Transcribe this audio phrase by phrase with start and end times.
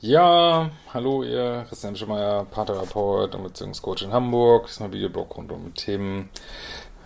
[0.00, 4.62] Ja, hallo, ihr Christian Schemeier, Paartherapeut und Beziehungscoach in Hamburg.
[4.62, 6.30] Das ist mein Videoblog rund um Themen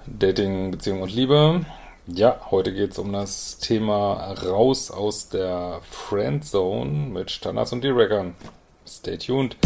[0.04, 1.64] Dating, Beziehung und Liebe.
[2.06, 8.34] Ja, heute geht es um das Thema raus aus der Friendzone mit Standards und Dealbreakern.
[8.86, 9.56] Stay tuned.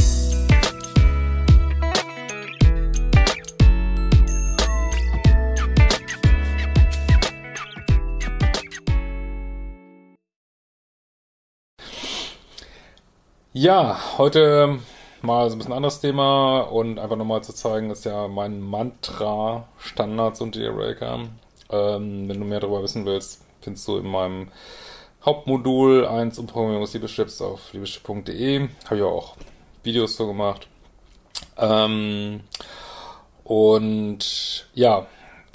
[13.59, 14.81] Ja, heute
[15.23, 19.67] mal so ein bisschen anderes Thema und einfach nochmal zu zeigen, ist ja mein Mantra
[19.79, 21.21] Standards und Dealbreaker.
[21.71, 24.49] Ähm, wenn du mehr darüber wissen willst, findest du in meinem
[25.25, 28.69] Hauptmodul 1 Umprogrammierung des Liebeschips auf liebeschipp.de.
[28.85, 29.37] Habe ich auch
[29.85, 30.69] Videos so gemacht.
[31.57, 32.41] Ähm,
[33.43, 35.07] und ja,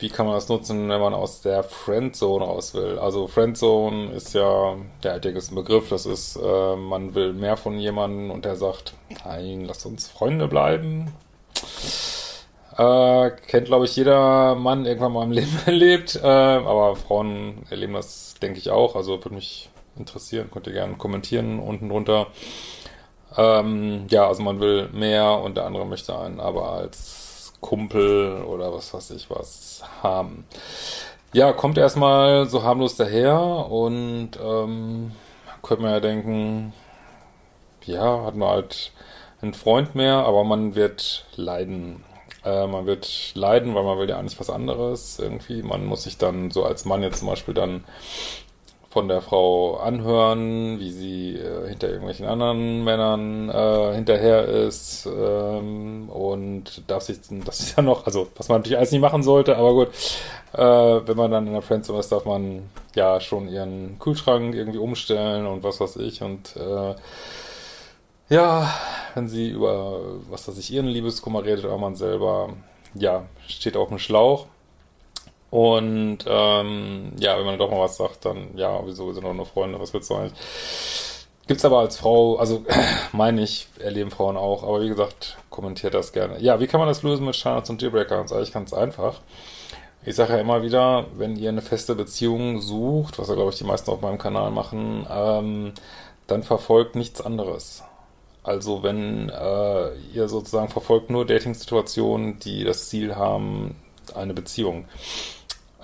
[0.01, 2.97] wie kann man das nutzen, wenn man aus der Friendzone raus will?
[2.97, 7.77] Also Friendzone ist ja, der ist ein Begriff, das ist, äh, man will mehr von
[7.77, 8.93] jemandem und der sagt,
[9.23, 11.13] nein, lass uns Freunde bleiben.
[12.77, 17.93] Äh, kennt, glaube ich, jeder Mann irgendwann mal im Leben erlebt, äh, aber Frauen erleben
[17.93, 18.95] das, denke ich, auch.
[18.95, 22.27] Also würde mich interessieren, könnt ihr gerne kommentieren unten drunter.
[23.37, 27.30] Ähm, ja, also man will mehr und der andere möchte einen aber als
[27.61, 30.45] Kumpel oder was weiß ich was haben.
[31.33, 35.11] Ja, kommt erstmal so harmlos daher und ähm,
[35.61, 36.73] könnte man ja denken,
[37.85, 38.91] ja, hat man halt
[39.41, 42.03] einen Freund mehr, aber man wird leiden.
[42.43, 45.63] Äh, man wird leiden, weil man will ja eigentlich was anderes irgendwie.
[45.63, 47.83] Man muss sich dann so als Mann jetzt zum Beispiel dann
[48.91, 56.09] von der Frau anhören, wie sie äh, hinter irgendwelchen anderen Männern äh, hinterher ist ähm,
[56.09, 59.55] und darf sich, das ist ja noch, also was man natürlich alles nicht machen sollte,
[59.55, 59.87] aber gut,
[60.53, 64.79] äh, wenn man dann in der Friendzone ist, darf man ja schon ihren Kühlschrank irgendwie
[64.79, 66.93] umstellen und was weiß ich und äh,
[68.27, 68.73] ja,
[69.15, 72.49] wenn sie über, was weiß ich, ihren Liebeskummer redet, aber man selber,
[72.93, 74.47] ja, steht auf dem Schlauch.
[75.51, 79.33] Und ähm, ja, wenn man doch mal was sagt, dann ja, wieso wir sind doch
[79.33, 80.33] nur Freunde, was willst du eigentlich?
[81.45, 82.63] Gibt's aber als Frau, also
[83.11, 86.39] meine ich, erleben Frauen auch, aber wie gesagt, kommentiert das gerne.
[86.39, 88.21] Ja, wie kann man das lösen mit Standards und Dealbreaker?
[88.21, 89.19] Das ist eigentlich ganz einfach.
[90.05, 93.57] Ich sage ja immer wieder, wenn ihr eine feste Beziehung sucht, was ja glaube ich
[93.57, 95.73] die meisten auf meinem Kanal machen, ähm,
[96.27, 97.83] dann verfolgt nichts anderes.
[98.43, 103.75] Also wenn äh, ihr sozusagen verfolgt nur Dating-Situationen, die das Ziel haben,
[104.15, 104.85] eine Beziehung.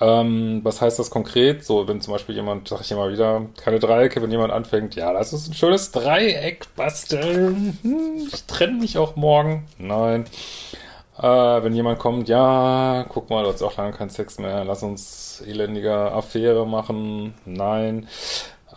[0.00, 1.64] Ähm, was heißt das konkret?
[1.64, 5.12] So, wenn zum Beispiel jemand, sag ich immer wieder, keine Dreiecke, wenn jemand anfängt, ja,
[5.12, 7.78] das ist ein schönes Dreieck basteln.
[7.82, 9.66] Hm, ich trenne mich auch morgen.
[9.78, 10.26] Nein.
[11.18, 14.84] Äh, wenn jemand kommt, ja, guck mal, du hast auch lange keinen Sex mehr, lass
[14.84, 17.34] uns elendige Affäre machen.
[17.44, 18.06] Nein.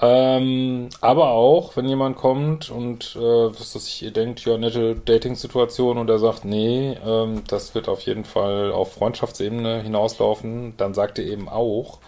[0.04, 6.00] Ähm, aber auch, wenn jemand kommt und äh, was das ihr denkt, ja, nette Dating-Situation
[6.00, 11.20] und er sagt, nee, ähm, das wird auf jeden Fall auf Freundschaftsebene hinauslaufen, dann sagt
[11.20, 12.00] ihr eben auch,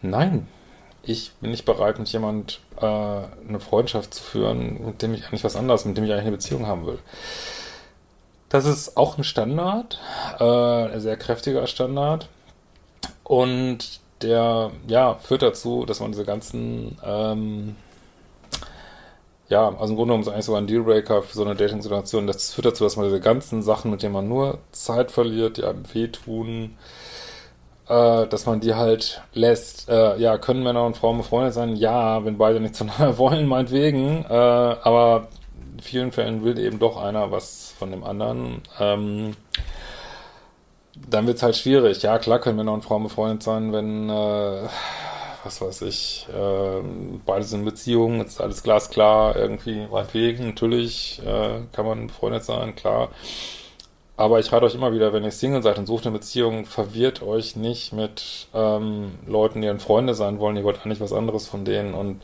[0.00, 0.48] nein,
[1.02, 5.44] ich bin nicht bereit, mit jemand äh, eine Freundschaft zu führen, mit dem ich eigentlich
[5.44, 6.98] was anderes, mit dem ich eigentlich eine Beziehung haben will.
[8.48, 10.00] Das ist auch ein Standard,
[10.40, 12.28] äh, ein sehr kräftiger Standard.
[13.22, 17.76] Und der ja führt dazu, dass man diese ganzen ähm,
[19.48, 22.26] ja, also im Grunde genommen ist eigentlich sogar ein Dealbreaker für so eine Dating-Situation.
[22.26, 25.64] Das führt dazu, dass man diese ganzen Sachen, mit denen man nur Zeit verliert, die
[25.64, 26.76] einem wehtun,
[27.88, 29.88] äh, dass man die halt lässt.
[29.88, 31.76] Äh, ja, können Männer und Frauen befreundet sein?
[31.76, 34.24] Ja, wenn beide nichts voneinander wollen, meinetwegen.
[34.24, 35.28] Äh, aber
[35.74, 38.62] in vielen Fällen will eben doch einer was von dem anderen.
[38.80, 39.36] Ähm,
[40.96, 42.02] dann wird's halt schwierig.
[42.02, 44.68] Ja, klar können Männer und Frauen befreundet sein, wenn, äh,
[45.44, 46.82] was weiß ich, äh,
[47.26, 52.74] beide sind in Beziehungen, ist alles glasklar, irgendwie meinetwegen, natürlich äh, kann man befreundet sein,
[52.74, 53.10] klar.
[54.16, 57.20] Aber ich rate euch immer wieder, wenn ihr Single seid und sucht eine Beziehung, verwirrt
[57.20, 60.56] euch nicht mit ähm, Leuten, die dann Freunde sein wollen.
[60.56, 62.22] Ihr wollt eigentlich was anderes von denen und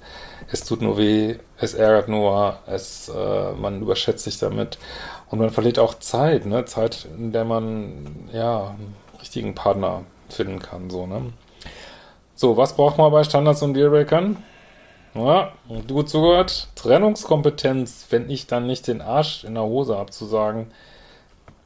[0.53, 4.79] es tut nur weh, es ärgert nur, es, äh, man überschätzt sich damit
[5.31, 6.65] und man verliert auch Zeit, ne?
[6.65, 11.33] Zeit, in der man ja einen richtigen Partner finden kann, so ne.
[12.37, 14.37] So, was braucht man bei Standards und Dealbreakern?
[15.15, 15.53] Ja,
[15.89, 16.69] gut zugehört.
[16.77, 20.71] Trennungskompetenz, wenn ich dann nicht den Arsch in der Hose habe, zu sagen,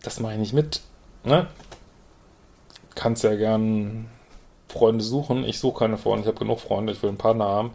[0.05, 0.81] das mache ich nicht mit.
[1.25, 1.49] Ne?
[2.95, 4.09] Kannst ja gern
[4.69, 5.45] Freunde suchen.
[5.45, 7.73] Ich suche keine Freunde, ich habe genug Freunde, ich will einen Partner haben.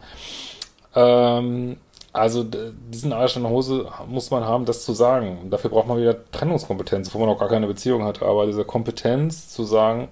[0.94, 1.76] Ähm,
[2.12, 5.48] also diesen Arsch in der Hose muss man haben, das zu sagen.
[5.50, 8.22] Dafür braucht man wieder Trennungskompetenz, wo man auch gar keine Beziehung hat.
[8.22, 10.08] Aber diese Kompetenz zu sagen,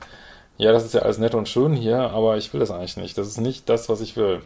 [0.56, 3.18] ja, das ist ja alles nett und schön hier, aber ich will das eigentlich nicht.
[3.18, 4.42] Das ist nicht das, was ich will.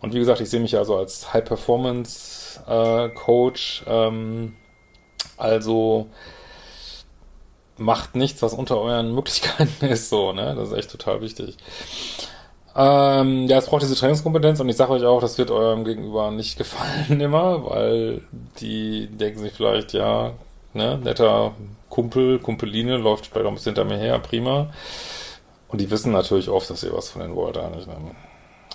[0.00, 3.84] Und wie gesagt, ich sehe mich ja so als High-Performance-Coach.
[3.86, 4.56] Äh, ähm,
[5.36, 6.08] also
[7.78, 10.54] macht nichts, was unter euren Möglichkeiten ist, so, ne?
[10.56, 11.56] Das ist echt total wichtig.
[12.74, 16.30] Ähm, ja, es braucht diese Trainingskompetenz und ich sage euch auch, das wird eurem Gegenüber
[16.30, 18.22] nicht gefallen immer, weil
[18.60, 20.32] die denken sich vielleicht, ja,
[20.74, 21.52] ne, netter
[21.88, 24.68] Kumpel, Kumpeline läuft vielleicht auch ein bisschen hinter mir her, prima.
[25.68, 27.86] Und die wissen natürlich oft, dass ihr was von denen wollt, eigentlich.
[27.86, 27.94] Ne?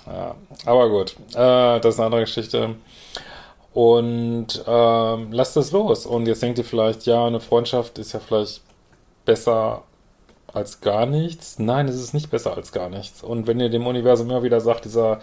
[0.06, 0.34] Ja,
[0.66, 2.74] aber gut, äh, das ist eine andere Geschichte.
[3.72, 6.04] Und ähm, lasst es los.
[6.04, 8.60] Und jetzt denkt ihr vielleicht, ja, eine Freundschaft ist ja vielleicht
[9.24, 9.84] besser
[10.52, 11.58] als gar nichts.
[11.58, 13.22] Nein, es ist nicht besser als gar nichts.
[13.22, 15.20] Und wenn ihr dem Universum immer wieder sagt, dieser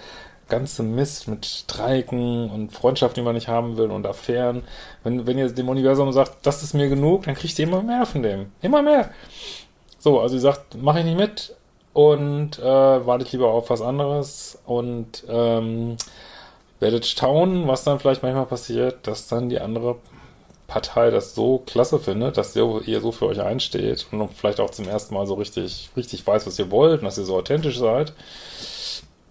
[0.47, 4.63] ganze Mist mit Streiken und Freundschaften, die man nicht haben will und Affären,
[5.03, 8.05] wenn, wenn ihr dem Universum sagt, das ist mir genug, dann kriegt ihr immer mehr
[8.05, 8.51] von dem.
[8.61, 9.11] Immer mehr.
[9.99, 11.55] So, also ihr sagt, mache ich nicht mit
[11.93, 15.97] und äh, wartet lieber auf was anderes und ähm,
[16.79, 19.97] werdet staunen, was dann vielleicht manchmal passiert, dass dann die andere
[20.69, 24.87] Partei das so klasse findet, dass ihr, so für euch einsteht und vielleicht auch zum
[24.87, 28.13] ersten Mal so richtig, richtig weiß, was ihr wollt und dass ihr so authentisch seid,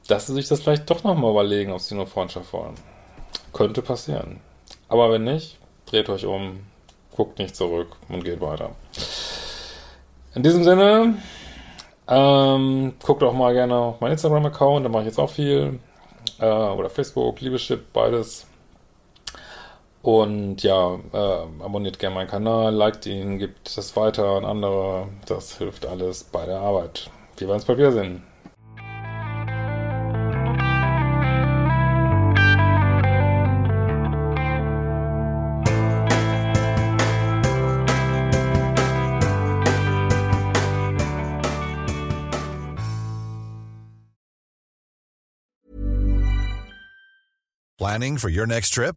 [0.08, 2.74] dass sie sich das vielleicht doch nochmal überlegen, ob sie nur Freundschaft wollen.
[3.52, 4.40] Könnte passieren.
[4.88, 6.60] Aber wenn nicht, dreht euch um,
[7.14, 8.72] guckt nicht zurück und geht weiter.
[10.34, 11.14] In diesem Sinne,
[12.08, 15.78] ähm, guckt auch mal gerne auf meinen Instagram-Account, da mache ich jetzt auch viel.
[16.40, 18.46] Äh, oder Facebook, Liebeschip, beides.
[20.02, 25.08] Und ja, äh, abonniert gerne meinen Kanal, liked ihn, gibt es weiter an andere.
[25.26, 27.10] Das hilft alles bei der Arbeit.
[27.36, 28.22] Wir werden uns bald wiedersehen.
[47.78, 48.96] Planning for your next trip?